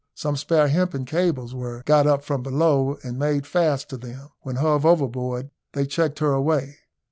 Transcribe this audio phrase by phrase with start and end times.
[0.15, 4.55] Some spare hempen cables were got up from below, and made fast to them; when
[4.55, 6.77] hove overboard they checked her way.